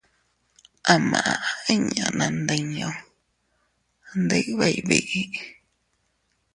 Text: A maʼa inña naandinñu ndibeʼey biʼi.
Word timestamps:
A 0.93 0.95
maʼa 1.09 1.33
inña 1.73 2.05
naandinñu 2.17 2.89
ndibeʼey 4.21 4.77
biʼi. 4.87 5.21